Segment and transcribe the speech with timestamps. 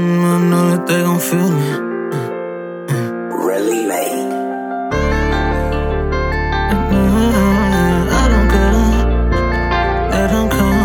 [0.00, 1.70] I know that they gon' feel me.
[3.46, 4.30] Really late.
[10.20, 10.78] I don't care.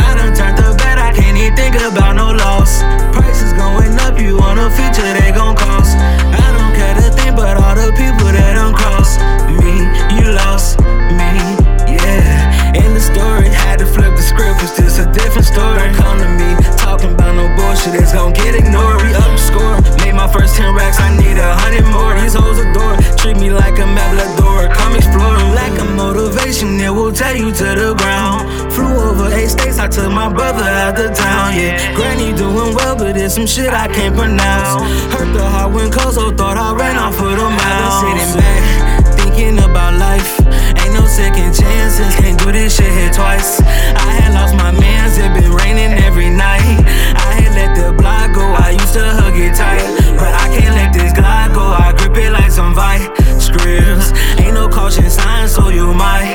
[0.00, 0.98] I done turned the bed.
[0.98, 2.82] I can't even think about no loss.
[3.14, 4.18] Prices going up.
[4.18, 5.25] You want a future that
[30.30, 31.94] my brother out the town, yeah.
[31.94, 34.82] Granny doing well, but there's some shit I can't pronounce.
[35.14, 38.02] Hurt the heart when Kozo thought I ran off with the mouse.
[38.02, 40.26] Sitting back, thinking about life.
[40.82, 43.60] Ain't no second chances, can't do this shit here twice.
[43.62, 46.82] I had lost my mans, it been raining every night.
[47.14, 49.86] I had let the block go, I used to hug it tight.
[50.18, 53.06] But I can't let this glide go, I grip it like some Vice
[53.54, 54.10] Grips.
[54.42, 56.25] Ain't no caution signs, so you might.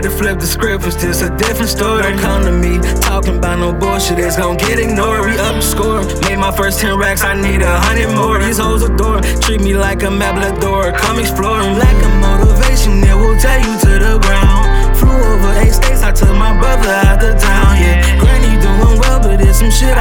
[0.00, 2.02] Had to flip the script, it's just a different story.
[2.02, 5.26] Don't come to me, talking about no bullshit, it's gon' get ignored.
[5.26, 8.38] We up the score, made my first 10 racks, I need a hundred more.
[8.38, 10.96] These hoes adore, treat me like a Mablador.
[10.96, 14.96] Come explore, lack of motivation, it will tear you to the ground.
[14.96, 18.00] Flew over eight states, I took my brother out the town, yeah.
[18.20, 19.99] Granny doing well, but it's some shit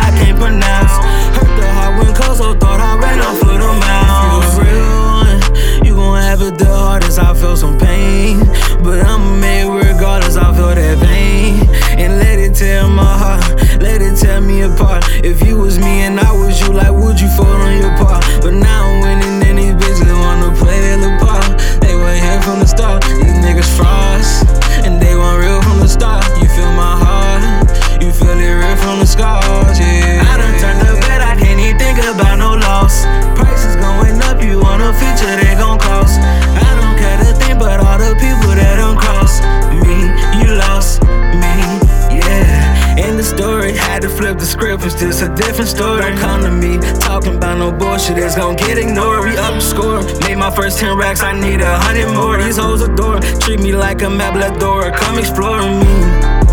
[43.40, 46.02] had to flip the script, it's just a different story.
[46.02, 49.24] Don't come to me, talking about no bullshit, it's gon' get ignored.
[49.24, 52.42] We up the score, made my first 10 racks, I need a hundred more.
[52.42, 56.49] These hoes adore, treat me like a Mablador, come explore me.